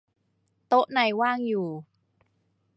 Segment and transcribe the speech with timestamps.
[0.67, 1.67] โต๊ะในว่างอยู่